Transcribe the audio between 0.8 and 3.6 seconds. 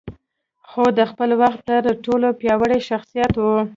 د خپل وخت تر ټولو پياوړی شخصيت و.